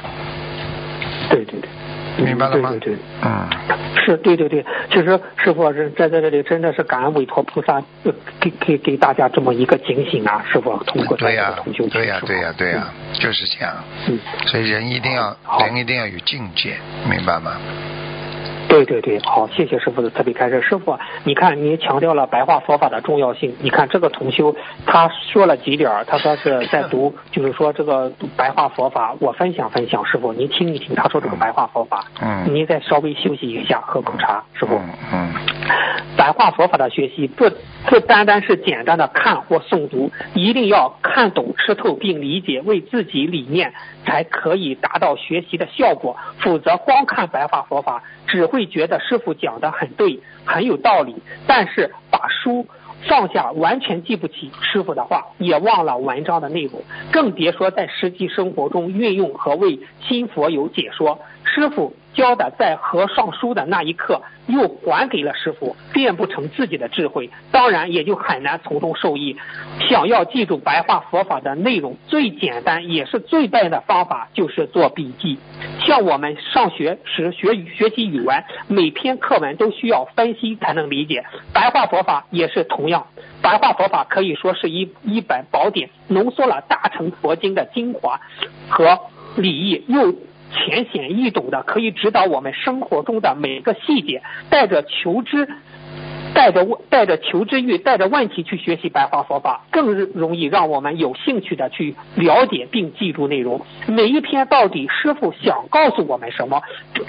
[1.29, 1.69] 对对对。
[2.17, 2.69] 明白了吗？
[2.71, 3.49] 对对对，嗯，
[4.05, 7.81] 是对对对，其实师傅是在在这里真的是感恩委托菩萨
[8.39, 11.53] 给给给大家这么一个警醒啊，师傅通过对呀
[11.91, 13.73] 对呀对呀对呀，就是这样，
[14.07, 16.75] 嗯，所以人一定要人一定要有境界，
[17.09, 17.57] 明白吗？
[18.73, 20.59] 对对对，好，谢谢师傅的特别开示。
[20.63, 23.55] 师傅，你看你强调了白话佛法的重要性。
[23.59, 24.55] 你看这个同修
[24.87, 30.03] 他说了几点，他说是在读， 就是说这个白话佛法，我分享分享。
[30.07, 34.81] 师傅，您听一听，他说这个白话佛法，嗯，您再稍微休息一下，喝口茶，师傅。
[35.13, 35.31] 嗯。
[36.17, 37.45] 白话佛法的学习不
[37.85, 43.73] 不单单是简单的看或诵读，一定要看懂、吃透并理解，为自己理念
[44.05, 46.17] 才可以达到学习的效果。
[46.39, 51.15] 否则光看白话佛法，只会觉得师傅讲的很对，很有道理，
[51.45, 52.65] 但是把书
[53.07, 61.19] 放下，完全记不起师傅的话，也忘了文章的内容，更别说在实际生活中运用和为新佛友解说。
[61.43, 69.35] 师傅教的在合上书的那一刻，又还给了师傅，变不成自己的智慧，当然也就很难从中受益。
[69.89, 75.37] 想要记住白话佛法的内容，最简单也是最笨的方法就是做笔记。
[75.85, 81.25] 像我们上学时学学习语文，每篇课文都需要分析才能理解。
[81.51, 83.07] 白话佛法也是同样，
[83.41, 88.21] 白话佛法可以说是一一本宝典，浓缩了大乘佛经的精华
[88.69, 88.99] 和
[89.35, 90.13] 理义，又。
[90.53, 95.47] 浅显易懂的，可以指导我们生活中的每个细节，带着求知
[96.33, 103.61] 带着带着求知欲，带着问题去学习白话佛法，更容易让我们有兴趣的去了解并记住内容。
[103.87, 106.61] 每一篇到底师傅想告诉我们什么？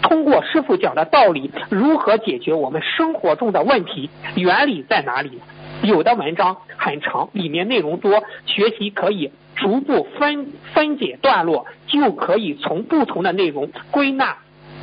[0.03, 4.11] 通过师傅讲的道理，如何解决我们生活中的问题？
[4.37, 5.41] 原理在哪里？
[5.83, 14.39] 有的文章很长，里面内容多，学习可以逐步分分解段落，就可以从不同的内容归纳。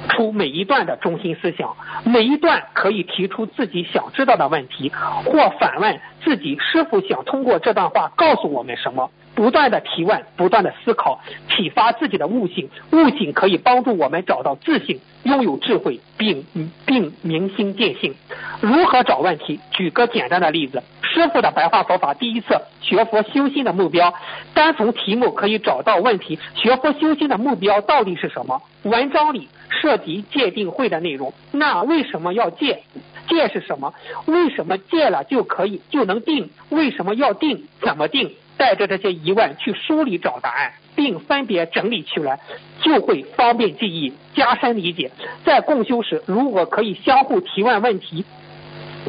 [0.09, 1.75] 出每一段的中心思想，
[2.05, 4.91] 每一段可以提出自己想知道的问题，
[5.25, 9.11] 或反问自己是否想通过这段话告诉我们什么。
[9.35, 12.69] 不断的提问，不断的思考，启发自己的悟性。
[12.91, 16.45] 悟性可以帮助我们找到自信，拥有智慧，并
[16.85, 18.15] 并明心见性。
[18.59, 19.59] 如何找问题？
[19.71, 24.13] 举个简单的例子，师傅的白话佛法第一册学佛修心的目标，
[24.53, 26.37] 单从题目可以找到问题。
[26.55, 28.61] 学佛修心的目标到底是什么？
[28.83, 29.47] 文章里。
[29.81, 32.83] 涉及戒定慧的内容，那为什么要戒？
[33.27, 33.95] 戒是什么？
[34.27, 36.51] 为什么戒了就可以就能定？
[36.69, 37.63] 为什么要定？
[37.81, 38.35] 怎么定？
[38.61, 42.39] 带着这些疑问去梳理找答案，并分别整理起来，
[42.79, 45.09] 就会方便记忆，加深理解。
[45.43, 48.23] 在共修时，如果可以相互提问问题。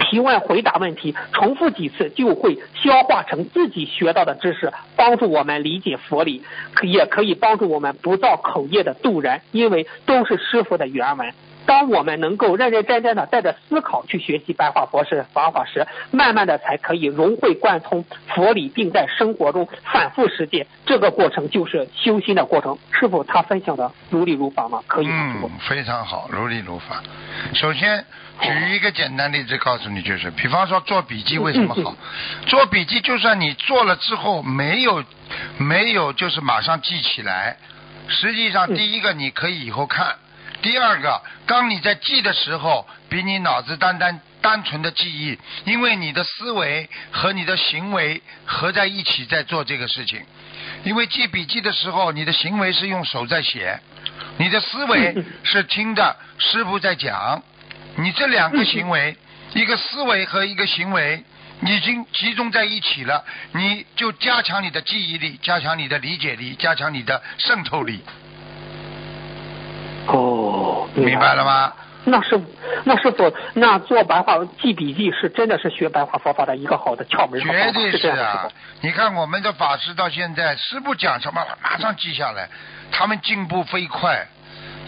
[0.08, 6.42] 提问回答问题，重复几次就会消化成自己学到的知识，帮助我们理解佛理，
[6.82, 11.30] 也可以帮助我们不造口业的渡人，因为都是师傅的原文。
[11.66, 20.66] 当我们能够认认真真的带着思考去学习白话佛事方法时，慢慢的才可以融会贯通佛理，并在生活中反复实践。
[20.84, 22.76] 这个过程就是修心的过程。
[22.90, 24.82] 师傅他分享的如理如法吗？
[24.86, 25.36] 可以吗？
[25.42, 27.02] 嗯，非常好，如理如法。
[27.54, 28.04] 首先
[28.40, 31.94] 举一个简单例子告诉你，就是比方说做笔记为什么好？
[32.46, 35.04] 做笔记就算你做了之后没有
[35.58, 37.56] 没有就是马上记起来，
[38.08, 40.16] 实际上第一个你可以以后看。
[40.62, 50.22] 第二个，当你在记的时候，比你脑子单单单纯的记忆，因为你的思维和你的行为合在一起在做这个事情。
[50.84, 53.80] 因为记笔记的时候，你的行为是用手在写，
[54.38, 57.42] 你的思维是听着师傅在讲，
[57.96, 59.16] 你这两个行为，
[59.54, 61.24] 一个思维和一个行为
[61.66, 68.00] 已经集中在一起了，你就加强你的记忆力，加强你的理解力，加强你的渗透力。
[70.08, 70.51] 哦，
[70.94, 71.72] 明白了吗？
[72.04, 72.40] 那是，
[72.82, 78.48] 那是做，那做白话记笔记是真的是学白话佛法的一个好的窍门绝对是啊！
[78.80, 82.48] 你看我们的法师到现在，师傅讲什么马上记下来，
[82.90, 84.26] 他们进步飞快，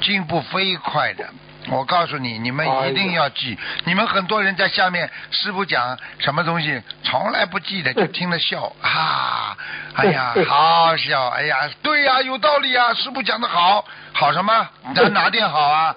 [0.00, 1.24] 进步飞快的。
[1.70, 3.58] 我告诉你，你们一定要记。
[3.84, 9.56] 你们很多人在下面，师傅讲什么东西，从来不记得，就听了笑啊！
[9.94, 11.28] 哎呀， 好笑！
[11.28, 12.92] 哎呀，对呀，有道理啊！
[12.94, 14.68] 师傅讲的好，好什么？
[14.94, 15.96] 咱哪点好啊？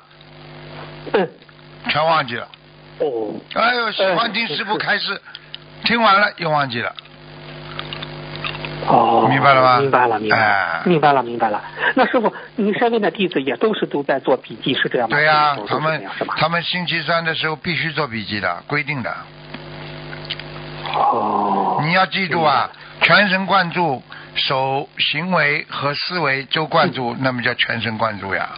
[1.90, 2.48] 全忘记了。
[3.00, 3.34] 哦。
[3.54, 5.22] 哎呦，喜欢听师傅开示，
[5.84, 6.96] 听完了又忘记了。
[8.88, 9.28] 哦。
[9.30, 9.80] 明白了吗？
[9.80, 10.82] 明白了，明白。
[10.86, 11.62] 明白了，明白了。
[11.96, 15.16] 那师傅，您身边的弟子也都是都在做笔记，是这样吗？
[15.16, 16.04] 对呀，他们
[16.38, 19.14] 他们星期三的时候必须做笔记的，规定的。
[20.94, 21.82] 哦。
[21.84, 22.70] 你要记住啊，
[23.02, 24.02] 全神贯注，
[24.36, 28.50] 手、行为和思维都贯注，那么叫全神贯注呀。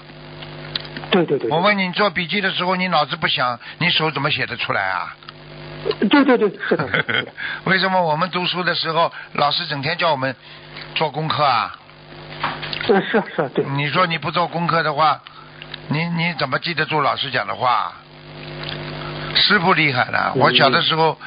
[1.12, 1.50] 对对对。
[1.50, 5.16] 我问你做笔记的时候，你脑子不想，你手怎么写得出来啊？
[6.10, 6.88] 对对对，是的。
[7.66, 10.36] 为什么我们读书的时候，老师整天叫我们
[10.96, 11.76] 做功课啊？
[12.86, 13.66] 是是是，对。
[13.66, 15.22] 你说你不做功课的话，
[15.88, 17.94] 你你怎么记得住老师讲的话？
[19.36, 21.18] 师傅厉害了，我小的时候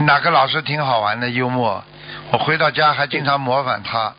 [0.00, 1.84] 哪个老师挺好玩的幽默，
[2.30, 4.12] 我回到家还经常模仿他。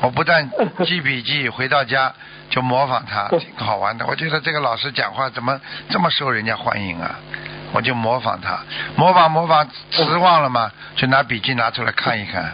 [0.00, 0.48] 我不但
[0.86, 2.14] 记笔记，回到家
[2.48, 4.06] 就模仿他，挺好玩的。
[4.06, 7.18] 我觉得这个老师讲话怎么这么受人家欢迎啊？
[7.72, 8.60] 我就模仿他，
[8.96, 12.52] 模仿模仿，失望了嘛，就拿笔记拿出来看一看。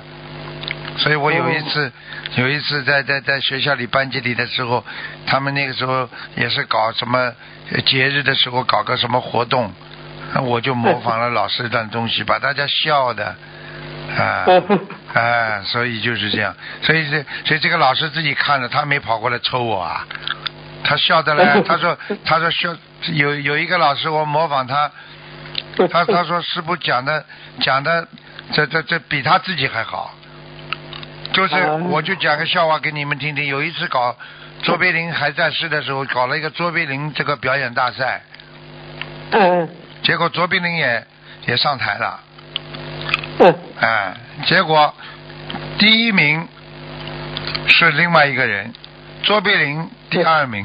[0.97, 1.93] 所以我有一次，
[2.37, 4.85] 有一次在在在学校里班级里的时候，
[5.27, 7.33] 他们那个时候也是搞什么
[7.87, 9.73] 节日的时候搞个什么活动，
[10.43, 13.35] 我就模仿了老师一段东西，把大家笑的。
[14.17, 14.45] 啊，
[15.15, 20.07] 哎， 所以就是这样，所以这所以这个老师自己看着，他没跑过来抽我啊，
[20.85, 22.77] 他笑的嘞，他说他说笑
[23.13, 24.91] 有有一个老师我模仿他，
[25.91, 27.25] 他 他说师傅讲的
[27.61, 28.07] 讲的
[28.53, 30.15] 这这这比他自己还好，
[31.33, 31.55] 就是
[31.89, 34.17] 我就讲个笑话给你们听听，有一次搞
[34.63, 38.23] 卓别林还在世的时候，搞了一个卓别林这个表演大赛，
[39.33, 39.69] 嗯，
[40.03, 41.07] 结果卓别林也
[41.47, 42.21] 也上台了。
[43.41, 44.15] 嗯，哎，
[44.47, 44.95] 结果
[45.79, 46.47] 第一名
[47.67, 48.73] 是另外一个人，
[49.23, 50.65] 卓别林第二名。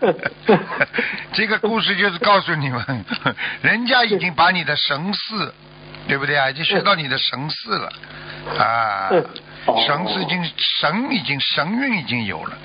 [1.32, 3.04] 这个故事就是告诉你们，
[3.62, 5.54] 人家已经把你的神似，
[6.06, 6.50] 对不对啊？
[6.50, 7.92] 已经学到你的神似了
[8.58, 9.10] 啊，
[9.86, 12.56] 神似已经神已经神韵已经有了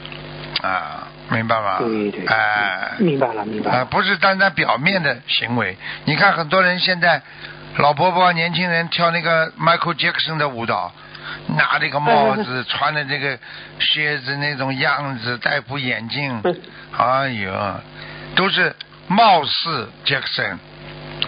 [0.61, 1.79] 啊，明白吗？
[1.79, 3.77] 对对，哎，明白了明白了。
[3.79, 5.77] 啊，不是单单表面的行为。
[6.05, 7.21] 你看很多人现在，
[7.77, 10.93] 老伯伯、年轻人跳那个 Michael Jackson 的舞蹈。
[11.47, 13.37] 拿这个帽子，穿的这个
[13.79, 16.41] 靴子那种样子，戴副眼镜，
[16.97, 17.79] 哎呦，
[18.35, 18.75] 都是
[19.07, 20.59] 貌似杰克森。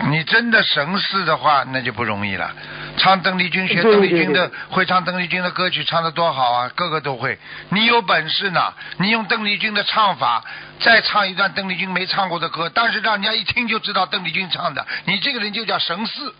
[0.09, 2.51] 你真的神似的话，那就不容易了。
[2.97, 7.39] 唱邓丽君，学邓丽君的，会唱邓丽君的歌曲，唱的多好啊，个个都会。
[7.69, 10.43] 你有本事呢，你用邓丽君的唱法，
[10.81, 16.33] 再唱一段邓丽君没唱过的歌，但是让人家一听就知道邓丽君唱的，你这个人就叫神似。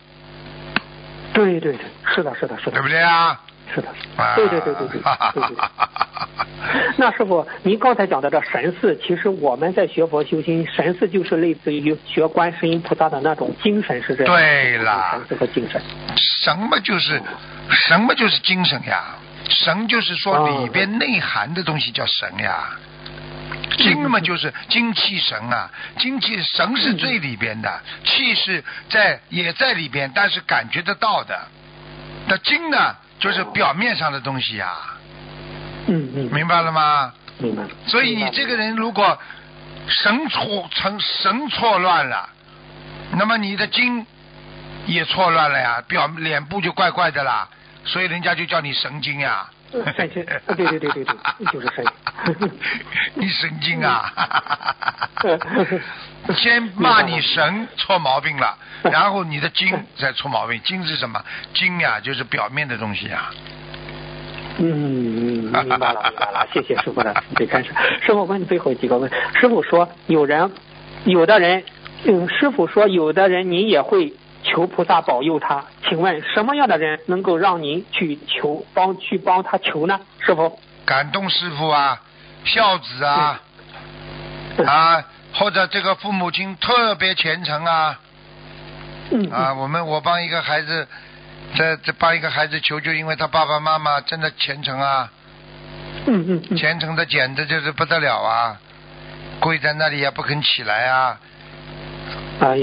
[1.36, 1.80] 对对对，
[2.14, 3.38] 是的，是的，是的，对不对啊？
[3.74, 3.88] 是的，
[4.36, 5.56] 对对对对对对对。
[6.96, 14.34] 那师傅，您刚才讲的这神似，其实我们在学佛修心，神似就是类似于学观世音菩萨的那种精神，是这样。
[14.34, 15.78] 对了，神似和精神。
[16.16, 17.20] 什么就是
[17.68, 19.16] 什么就是精神呀？
[19.48, 22.70] 神就是说里边内涵的东西叫神呀。
[23.70, 31.48] 精嘛就是精气神啊，精气神是最里边的，气是在也在里边，但是感觉得到的。
[32.28, 32.96] 那精呢？
[33.18, 34.76] 就是表面上的东西呀，
[35.86, 37.14] 嗯嗯，明白了吗？
[37.38, 37.62] 明白。
[37.86, 39.18] 所以你这个人如果
[39.88, 42.28] 神错成神错乱了，
[43.12, 44.06] 那么你的精
[44.84, 47.48] 也错乱了呀，表脸部就怪怪的啦，
[47.86, 49.48] 所以人家就叫你神经呀。
[49.96, 50.24] 神经，
[50.56, 51.84] 对对对对对，就是神。
[53.14, 54.12] 你神经啊！
[56.34, 60.60] 先骂你神错毛病了，然后你的精再出毛病。
[60.64, 61.22] 精是什么？
[61.54, 63.30] 精呀，就是表面的东西啊。
[64.58, 67.70] 嗯嗯，明白了明白了，谢谢师傅的最开始。
[68.00, 70.50] 师傅问最后几个问，师傅说有人，
[71.04, 71.62] 有的人，
[72.04, 74.14] 嗯，师傅说有的人你也会
[74.56, 80.00] 求菩萨保佑他，请问什么样的人能够让您去求帮去帮他求呢？
[80.18, 80.58] 师傅？
[80.86, 82.00] 感动师傅啊，
[82.46, 83.42] 孝子啊，
[84.64, 85.04] 啊。
[85.34, 88.00] 或者这个父母亲特别虔诚啊，
[89.30, 90.88] 啊，我们我帮一个孩子，
[91.54, 95.10] 这这帮一个孩子求救，因为他爸爸妈妈真的虔诚啊，
[96.06, 98.58] 嗯嗯虔诚的简直就是不得了啊，
[99.38, 101.18] 跪在那里也不肯起来啊，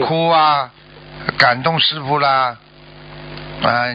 [0.08, 0.72] 哭啊，
[1.38, 2.58] 感动师傅啦，
[3.64, 3.86] 啊，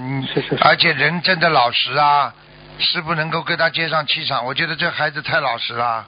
[0.61, 2.35] 而且人真的老实啊，
[2.79, 6.07] 师傅能够跟他接上气场，我觉得这孩子太老实了。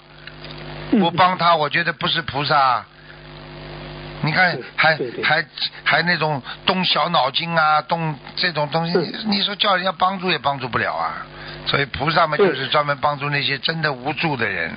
[0.93, 2.85] 不帮他，我觉得不是菩萨。
[4.23, 5.47] 你看，还还
[5.83, 11.25] 还那种动小脑筋啊，动这种东西，你说叫人家帮助也帮助不了啊。
[11.67, 14.73] 所以菩萨嘛，就是专门帮助那些真的无助的人。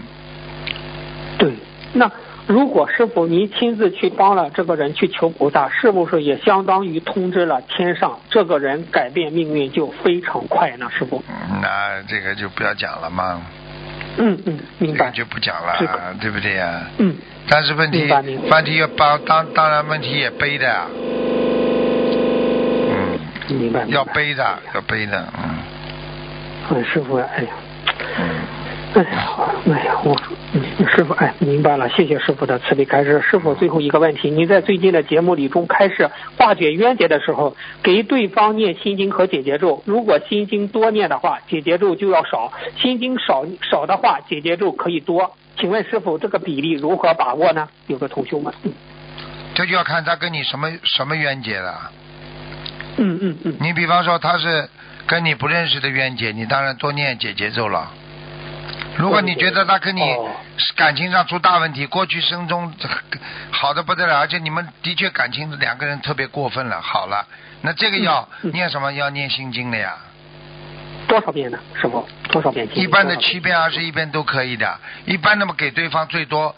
[1.37, 1.53] 对，
[1.93, 2.09] 那
[2.45, 10.89] 如果师傅您亲自去帮了这个人去求菩萨，是不是也相当于通知了天上这个人改变命运就非常快呢？
[10.91, 11.23] 师傅？
[11.61, 13.41] 那这个就不要讲了嘛。
[14.17, 15.75] 嗯嗯，明白就不讲了，
[16.19, 16.83] 对不对呀？
[16.97, 17.15] 嗯。
[17.47, 18.07] 但是问题，
[18.51, 20.87] 问题要帮当当然问题也背的。
[22.89, 23.19] 嗯。
[23.47, 23.85] 明白。
[23.87, 25.55] 要背的，要背的，嗯。
[26.69, 27.49] 嗯，师傅，哎呀。
[28.93, 29.03] 嗯。
[29.03, 29.27] 哎呀，
[29.67, 30.15] 哎呀，我
[30.87, 33.21] 师傅哎，明白了，谢谢师傅的慈悲开示。
[33.21, 39.81] 师傅，最后一个问题，你在最近的节目里中开始化解冤结的时候，给对方念心经和解结咒。
[39.85, 45.35] 如果心经多念的话，解结咒就要少；心经少少的话，解结咒可以多。
[45.59, 47.67] 请问师傅，这个比例如何把握呢？
[47.87, 48.53] 有个同学问。
[49.55, 51.91] 这就要看他跟你什么什么冤结了。
[52.97, 53.55] 嗯嗯嗯。
[53.59, 54.67] 你比方说他是
[55.07, 57.91] 跟你不认识的冤结，你当然多念解结咒了。
[58.95, 60.01] 如果你觉得他跟你
[60.75, 62.71] 感情上出大问题，过去生中
[63.51, 67.25] 好的不得了，而且你们的确感情两个人特别过分了，好了，
[67.61, 68.93] 那这个要念什么？
[68.93, 69.97] 要念心经的呀。
[71.07, 71.59] 多少遍呢？
[71.73, 72.07] 师傅？
[72.29, 72.67] 多少遍？
[72.75, 74.79] 一般的七遍、二十一遍都可以的。
[75.05, 76.55] 一般那么给对方最多，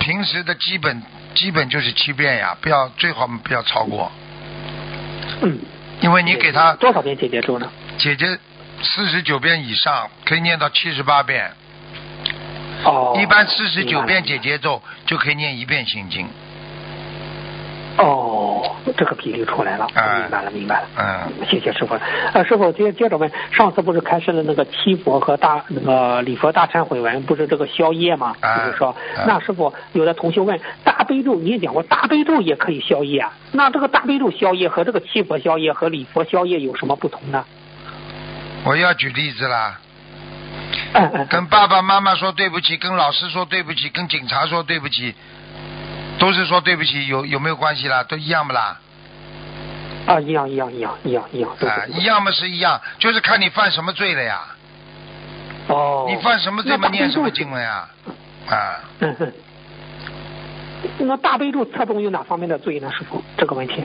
[0.00, 1.02] 平时的基本
[1.34, 4.10] 基本就是七遍呀，不要最好不要超过。
[5.42, 5.58] 嗯。
[6.00, 7.70] 因为你给他多少遍姐姐咒呢？
[7.96, 8.38] 姐姐。
[8.82, 11.50] 四十九遍以上可以念到七十八遍，
[12.84, 16.28] 哦，一般四十九遍解节奏就可以念一遍心经。
[17.98, 18.62] 哦，
[18.96, 20.86] 这个比例出来了，明白了，明白了。
[20.96, 21.98] 嗯，谢谢师傅。
[22.32, 28.36] 呃，师傅接接着问，上次不是开设了那个七佛和大那个礼佛大忏悔文，不是这个消业吗？
[28.40, 28.94] 就是说，
[29.26, 37.44] 那师傅有的同学问，大悲咒你也讲过，大悲咒也可以消业，那这个大悲咒消业和这个七佛消业和礼佛消业有什么不同呢？
[38.68, 39.80] 我要举例子啦。
[40.92, 45.14] 嗯嗯，跟爸爸妈妈说对不起，跟老师说对不起，跟警察说对不起，
[46.18, 48.04] 都是说对不起，有有没有关系啦？
[48.04, 48.78] 都一样不啦？
[50.06, 54.40] 啊，一样一样一样一样一样，啊，一样嘛是一样，就是看你犯什么罪了呀。
[55.68, 57.88] 哦，你犯什么罪念什么经了呀？
[58.50, 59.32] 啊，嗯哼。
[60.98, 62.92] 那大悲咒侧重于哪方面的罪呢？
[62.92, 63.82] 师傅，这个问题。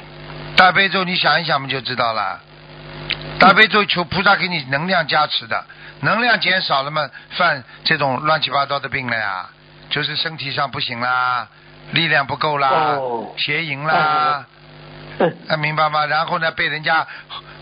[0.58, 2.40] 大悲咒你想一想不就知道了。
[3.40, 5.66] 大悲咒求菩萨给你能量加持的，
[6.02, 9.50] 能量减少了嘛，犯这种乱七八糟的病了呀，
[9.90, 11.48] 就是身体上不行啦，
[11.92, 14.46] 力量不够啦，哦邪淫啦，
[15.20, 16.06] 嗯 啊，明白吗？
[16.06, 17.06] 然后呢，被人家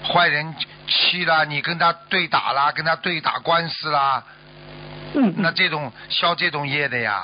[0.03, 0.53] 坏人
[0.87, 4.23] 欺啦，你跟他对打啦，跟他对打官司啦，
[5.15, 7.23] 嗯，那这种消这种业的呀，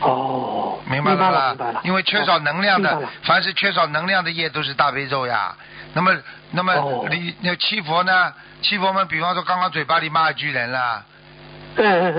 [0.00, 1.28] 哦，明白了吧？
[1.28, 1.80] 明白了，明白了。
[1.82, 5.56] 因为缺少能量的凡是缺少能量的业都是大悲咒呀。
[5.96, 6.14] 那么，
[6.50, 8.30] 那么哦你那七佛呢？
[8.60, 11.02] 七佛们，比方说刚刚嘴巴里骂一句人了。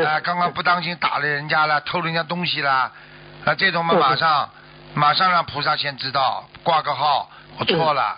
[0.03, 2.91] 啊，刚刚不当心打了人家了，偷人家东西了，
[3.45, 4.49] 啊，这种嘛嗯马上
[4.95, 8.17] 马上让菩萨先知道，挂个号，我错了。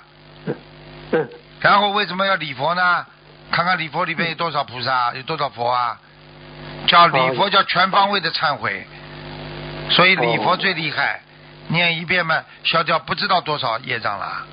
[1.59, 3.05] 然后为什么要礼佛呢？
[3.51, 5.99] 看看礼佛里边有多少菩萨，有多少佛啊？
[6.87, 8.87] 叫礼佛叫全方位的忏悔，
[9.89, 11.19] 所以礼佛最厉害，
[11.67, 14.45] 念一遍嘛，消掉不知道多少业障了。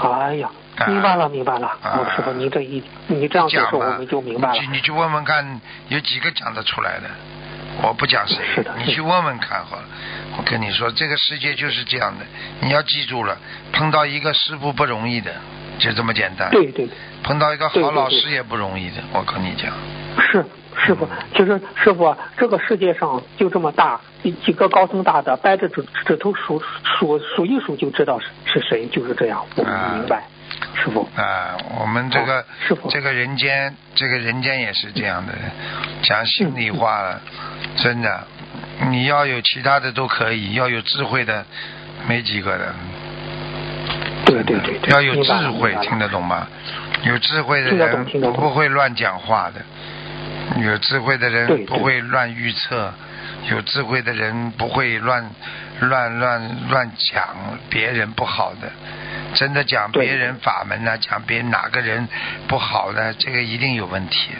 [0.00, 1.70] 哎呀，啊明白了，明白了。
[2.16, 4.80] 师傅，您这一你这样解讲我们就明白了你。
[4.80, 7.08] 去问问看，有几个讲得出来的？
[7.80, 8.36] 我不讲谁
[8.78, 9.84] 你去问问看好了。
[10.36, 12.24] 我跟你说，这个世界就是这样的，
[12.60, 13.36] 你要记住了，
[13.72, 15.32] 碰到一个师傅不容易的，
[15.78, 16.50] 就这么简单。
[16.50, 16.88] 对对，
[17.22, 19.72] 碰到一个好老师也不容易的，我跟你讲。
[20.30, 20.44] 是
[20.88, 30.24] 师傅，其实师傅，这个世界上就这么大，几个高僧大德掰着指指头数数数一数就知道是是谁，就是这样，我啊们明白，
[30.74, 31.06] 师傅。
[31.14, 32.88] 啊，我们这个、哦师傅。
[32.88, 35.34] 这个人间，这个人间也是这样的，
[36.02, 37.20] 讲心里话了，
[37.76, 38.24] 真的，
[38.88, 41.44] 你要有其他的都可以，要有智慧的
[42.06, 42.74] 没几个的，
[44.24, 46.48] 对对对对，要有智慧，听得懂吗？
[47.04, 49.60] 有智慧的人不会乱讲话的，
[50.56, 52.92] 有智慧的人不会乱预测，
[53.50, 55.30] 有智慧的人不会乱
[55.80, 57.36] 乱乱乱讲
[57.68, 58.70] 别人不好的。
[59.34, 62.08] 真的讲别人法门呢、讲别人哪个人
[62.46, 64.30] 不好的，这个一定有问题。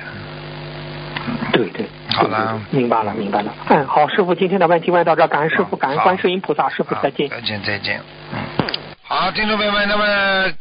[1.52, 3.52] 对对，好了明白了明白了。
[3.68, 7.28] 嗯，好，师傅，今天的问题问到这，感恩师傅，感恩观世音菩萨，师傅再见。
[7.28, 8.00] 再见，再见。
[8.32, 8.66] 嗯，
[9.02, 10.52] 好，听众朋友们，那么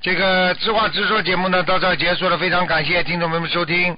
[0.00, 3.96] 这个知话直说节目呢到这儿结束了，非常感谢听众朋友们收听。